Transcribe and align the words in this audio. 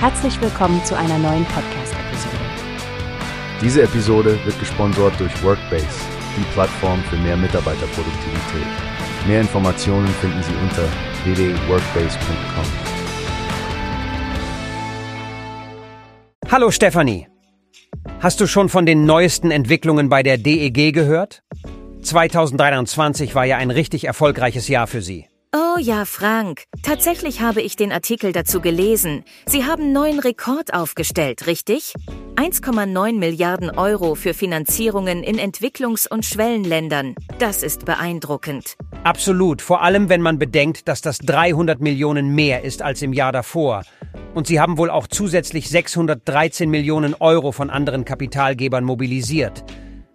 Herzlich 0.00 0.40
willkommen 0.40 0.84
zu 0.84 0.96
einer 0.96 1.18
neuen 1.18 1.44
Podcast-Episode. 1.46 2.36
Diese 3.60 3.82
Episode 3.82 4.38
wird 4.44 4.56
gesponsert 4.60 5.18
durch 5.18 5.42
Workbase, 5.42 5.88
die 6.36 6.44
Plattform 6.52 7.02
für 7.10 7.16
mehr 7.16 7.36
Mitarbeiterproduktivität. 7.36 8.68
Mehr 9.26 9.40
Informationen 9.40 10.06
finden 10.06 10.40
Sie 10.44 10.54
unter 10.62 10.84
www.workbase.com. 11.24 12.64
Hallo 16.48 16.70
Stefanie. 16.70 17.26
Hast 18.20 18.40
du 18.40 18.46
schon 18.46 18.68
von 18.68 18.86
den 18.86 19.04
neuesten 19.04 19.50
Entwicklungen 19.50 20.08
bei 20.08 20.22
der 20.22 20.38
DEG 20.38 20.92
gehört? 20.92 21.42
2023 22.02 23.34
war 23.34 23.46
ja 23.46 23.56
ein 23.56 23.72
richtig 23.72 24.04
erfolgreiches 24.04 24.68
Jahr 24.68 24.86
für 24.86 25.02
Sie. 25.02 25.26
Oh 25.56 25.78
ja, 25.80 26.04
Frank. 26.04 26.64
Tatsächlich 26.82 27.40
habe 27.40 27.62
ich 27.62 27.74
den 27.74 27.90
Artikel 27.90 28.32
dazu 28.32 28.60
gelesen. 28.60 29.24
Sie 29.46 29.64
haben 29.64 29.94
neuen 29.94 30.18
Rekord 30.18 30.74
aufgestellt, 30.74 31.46
richtig? 31.46 31.94
1,9 32.36 33.14
Milliarden 33.14 33.70
Euro 33.70 34.14
für 34.14 34.34
Finanzierungen 34.34 35.22
in 35.22 35.38
Entwicklungs- 35.38 36.06
und 36.06 36.26
Schwellenländern. 36.26 37.14
Das 37.38 37.62
ist 37.62 37.86
beeindruckend. 37.86 38.76
Absolut, 39.04 39.62
vor 39.62 39.80
allem 39.80 40.10
wenn 40.10 40.20
man 40.20 40.38
bedenkt, 40.38 40.86
dass 40.86 41.00
das 41.00 41.16
300 41.16 41.80
Millionen 41.80 42.34
mehr 42.34 42.62
ist 42.62 42.82
als 42.82 43.00
im 43.00 43.14
Jahr 43.14 43.32
davor. 43.32 43.84
Und 44.34 44.48
sie 44.48 44.60
haben 44.60 44.76
wohl 44.76 44.90
auch 44.90 45.06
zusätzlich 45.06 45.70
613 45.70 46.68
Millionen 46.68 47.14
Euro 47.14 47.52
von 47.52 47.70
anderen 47.70 48.04
Kapitalgebern 48.04 48.84
mobilisiert. 48.84 49.64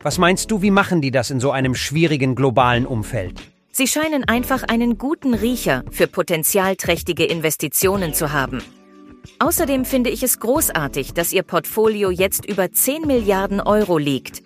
Was 0.00 0.18
meinst 0.18 0.52
du, 0.52 0.62
wie 0.62 0.70
machen 0.70 1.00
die 1.00 1.10
das 1.10 1.32
in 1.32 1.40
so 1.40 1.50
einem 1.50 1.74
schwierigen 1.74 2.36
globalen 2.36 2.86
Umfeld? 2.86 3.42
Sie 3.78 3.86
scheinen 3.86 4.24
einfach 4.24 4.62
einen 4.62 4.96
guten 4.96 5.34
Riecher 5.34 5.84
für 5.90 6.06
potenzialträchtige 6.06 7.26
Investitionen 7.26 8.14
zu 8.14 8.32
haben. 8.32 8.62
Außerdem 9.38 9.84
finde 9.84 10.08
ich 10.08 10.22
es 10.22 10.40
großartig, 10.40 11.12
dass 11.12 11.30
Ihr 11.30 11.42
Portfolio 11.42 12.08
jetzt 12.08 12.48
über 12.48 12.72
10 12.72 13.06
Milliarden 13.06 13.60
Euro 13.60 13.98
liegt. 13.98 14.40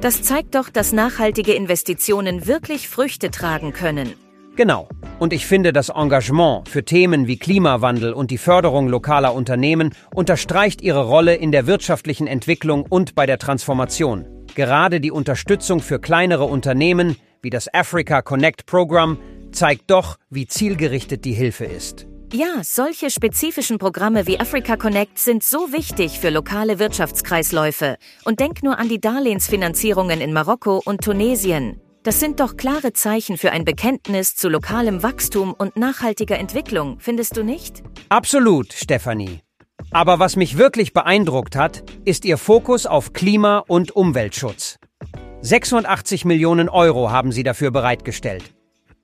Das 0.00 0.22
zeigt 0.22 0.54
doch, 0.54 0.68
dass 0.68 0.92
nachhaltige 0.92 1.54
Investitionen 1.54 2.46
wirklich 2.46 2.88
Früchte 2.88 3.32
tragen 3.32 3.72
können. 3.72 4.12
Genau. 4.54 4.88
Und 5.18 5.32
ich 5.32 5.44
finde, 5.44 5.72
das 5.72 5.88
Engagement 5.88 6.68
für 6.68 6.84
Themen 6.84 7.26
wie 7.26 7.36
Klimawandel 7.36 8.12
und 8.12 8.30
die 8.30 8.38
Förderung 8.38 8.86
lokaler 8.86 9.34
Unternehmen 9.34 9.92
unterstreicht 10.14 10.82
ihre 10.82 11.04
Rolle 11.04 11.34
in 11.34 11.50
der 11.50 11.66
wirtschaftlichen 11.66 12.28
Entwicklung 12.28 12.86
und 12.88 13.16
bei 13.16 13.26
der 13.26 13.38
Transformation. 13.38 14.24
Gerade 14.54 15.00
die 15.00 15.10
Unterstützung 15.10 15.80
für 15.80 15.98
kleinere 15.98 16.44
Unternehmen 16.44 17.16
wie 17.42 17.50
das 17.50 17.72
Africa 17.72 18.22
Connect 18.22 18.66
Program 18.66 19.18
zeigt 19.52 19.90
doch, 19.90 20.18
wie 20.30 20.46
zielgerichtet 20.46 21.24
die 21.24 21.32
Hilfe 21.32 21.64
ist. 21.64 22.06
Ja, 22.32 22.62
solche 22.62 23.10
spezifischen 23.10 23.78
Programme 23.78 24.26
wie 24.26 24.38
Africa 24.38 24.76
Connect 24.76 25.18
sind 25.18 25.42
so 25.42 25.72
wichtig 25.72 26.18
für 26.20 26.28
lokale 26.28 26.78
Wirtschaftskreisläufe. 26.78 27.96
Und 28.24 28.38
denk 28.38 28.62
nur 28.62 28.78
an 28.78 28.90
die 28.90 29.00
Darlehensfinanzierungen 29.00 30.20
in 30.20 30.34
Marokko 30.34 30.82
und 30.84 31.02
Tunesien. 31.02 31.80
Das 32.02 32.20
sind 32.20 32.40
doch 32.40 32.56
klare 32.56 32.92
Zeichen 32.92 33.38
für 33.38 33.50
ein 33.50 33.64
Bekenntnis 33.64 34.36
zu 34.36 34.48
lokalem 34.48 35.02
Wachstum 35.02 35.54
und 35.56 35.76
nachhaltiger 35.76 36.38
Entwicklung, 36.38 37.00
findest 37.00 37.36
du 37.36 37.42
nicht? 37.42 37.82
Absolut, 38.08 38.72
Stefanie. 38.72 39.40
Aber 39.90 40.18
was 40.18 40.36
mich 40.36 40.58
wirklich 40.58 40.92
beeindruckt 40.92 41.56
hat, 41.56 41.82
ist 42.04 42.24
Ihr 42.24 42.38
Fokus 42.38 42.86
auf 42.86 43.12
Klima- 43.12 43.64
und 43.66 43.96
Umweltschutz. 43.96 44.77
86 45.40 46.24
Millionen 46.24 46.68
Euro 46.68 47.10
haben 47.10 47.30
sie 47.30 47.44
dafür 47.44 47.70
bereitgestellt. 47.70 48.54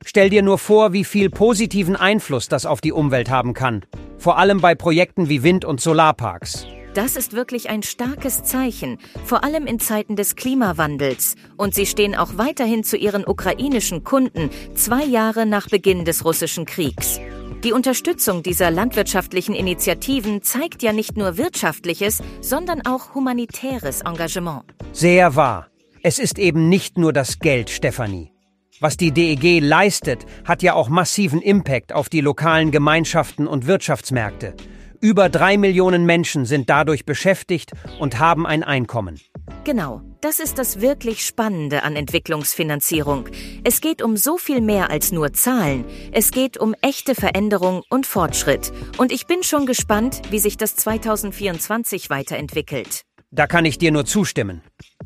Stell 0.03 0.29
dir 0.29 0.41
nur 0.41 0.57
vor, 0.57 0.91
wie 0.91 1.05
viel 1.05 1.29
positiven 1.29 1.95
Einfluss 1.95 2.49
das 2.49 2.65
auf 2.65 2.81
die 2.81 2.91
Umwelt 2.91 3.29
haben 3.29 3.53
kann. 3.53 3.85
Vor 4.17 4.37
allem 4.37 4.59
bei 4.59 4.75
Projekten 4.75 5.29
wie 5.29 5.43
Wind- 5.43 5.65
und 5.65 5.79
Solarparks. 5.79 6.67
Das 6.93 7.15
ist 7.15 7.33
wirklich 7.33 7.69
ein 7.69 7.83
starkes 7.83 8.43
Zeichen, 8.43 8.99
vor 9.25 9.43
allem 9.43 9.65
in 9.65 9.79
Zeiten 9.79 10.15
des 10.15 10.35
Klimawandels. 10.35 11.35
Und 11.57 11.73
sie 11.73 11.85
stehen 11.85 12.15
auch 12.15 12.37
weiterhin 12.37 12.83
zu 12.83 12.97
ihren 12.97 13.25
ukrainischen 13.25 14.03
Kunden, 14.03 14.49
zwei 14.75 15.03
Jahre 15.03 15.45
nach 15.45 15.67
Beginn 15.67 16.05
des 16.05 16.23
russischen 16.23 16.65
Kriegs. 16.65 17.19
Die 17.63 17.73
Unterstützung 17.73 18.43
dieser 18.43 18.71
landwirtschaftlichen 18.71 19.55
Initiativen 19.55 20.41
zeigt 20.41 20.83
ja 20.83 20.93
nicht 20.93 21.17
nur 21.17 21.37
wirtschaftliches, 21.37 22.21
sondern 22.41 22.85
auch 22.85 23.15
humanitäres 23.15 24.01
Engagement. 24.01 24.63
Sehr 24.91 25.35
wahr. 25.35 25.67
Es 26.07 26.19
ist 26.19 26.37
eben 26.37 26.69
nicht 26.69 26.99
nur 26.99 27.13
das 27.13 27.39
Geld, 27.39 27.71
Stefanie. 27.71 28.31
Was 28.79 28.95
die 28.95 29.11
DEG 29.11 29.59
leistet, 29.59 30.23
hat 30.45 30.61
ja 30.61 30.75
auch 30.75 30.87
massiven 30.87 31.41
Impact 31.41 31.93
auf 31.93 32.09
die 32.09 32.21
lokalen 32.21 32.69
Gemeinschaften 32.69 33.47
und 33.47 33.65
Wirtschaftsmärkte. 33.65 34.53
Über 35.01 35.29
drei 35.29 35.57
Millionen 35.57 36.05
Menschen 36.05 36.45
sind 36.45 36.69
dadurch 36.69 37.07
beschäftigt 37.07 37.71
und 37.99 38.19
haben 38.19 38.45
ein 38.45 38.63
Einkommen. 38.63 39.19
Genau, 39.63 40.03
das 40.21 40.39
ist 40.39 40.59
das 40.59 40.79
wirklich 40.79 41.25
Spannende 41.25 41.81
an 41.81 41.95
Entwicklungsfinanzierung. 41.95 43.27
Es 43.63 43.81
geht 43.81 44.03
um 44.03 44.15
so 44.15 44.37
viel 44.37 44.61
mehr 44.61 44.91
als 44.91 45.11
nur 45.11 45.33
Zahlen. 45.33 45.85
Es 46.11 46.29
geht 46.29 46.55
um 46.59 46.75
echte 46.81 47.15
Veränderung 47.15 47.81
und 47.89 48.05
Fortschritt. 48.05 48.71
Und 48.99 49.11
ich 49.11 49.25
bin 49.25 49.41
schon 49.41 49.65
gespannt, 49.65 50.21
wie 50.29 50.37
sich 50.37 50.55
das 50.55 50.75
2024 50.75 52.11
weiterentwickelt. 52.11 53.01
Da 53.31 53.47
kann 53.47 53.65
ich 53.65 53.79
dir 53.79 53.91
nur 53.91 54.05
zustimmen. 54.05 54.61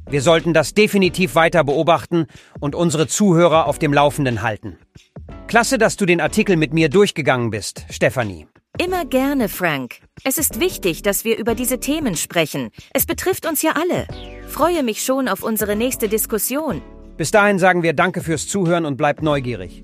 Wir 0.10 0.24
sollten 0.24 0.56
das 0.56 0.74
definitiv 0.74 1.36
weiter 1.36 1.64
beobachten 1.64 2.26
und 2.60 2.74
unsere 2.74 3.08
Zuhörer 3.08 3.68
auf 3.68 3.78
dem 3.78 3.94
Laufenden 3.94 4.42
halten. 4.42 4.78
Klasse, 5.48 5.78
dass 5.78 5.98
du 5.98 6.08
den 6.08 6.20
Artikel 6.20 6.58
mit 6.58 6.74
mir 6.74 6.90
durchgegangen 6.90 7.52
bist, 7.52 7.86
Stefanie. 7.92 8.48
Immer 8.80 9.06
gerne, 9.06 9.50
Frank. 9.50 9.98
Es 10.24 10.40
ist 10.40 10.60
wichtig, 10.60 11.04
dass 11.04 11.26
wir 11.26 11.38
über 11.38 11.54
diese 11.54 11.80
Themen 11.80 12.16
sprechen. 12.16 12.70
Es 12.92 13.06
betrifft 13.06 13.46
uns 13.46 13.62
ja 13.62 13.74
alle. 13.74 14.08
Freue 14.48 14.82
mich 14.82 15.04
schon 15.04 15.28
auf 15.28 15.44
unsere 15.44 15.76
nächste 15.76 16.10
Diskussion. 16.10 16.82
Bis 17.18 17.30
dahin 17.30 17.60
sagen 17.60 17.84
wir 17.84 17.94
Danke 17.94 18.22
fürs 18.22 18.48
Zuhören 18.48 18.86
und 18.86 18.98
bleibt 18.98 19.22
neugierig. 19.22 19.84